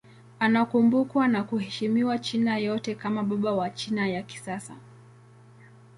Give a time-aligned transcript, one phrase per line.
[0.39, 4.75] Anakumbukwa na kuheshimiwa China yote kama baba wa China ya kisasa.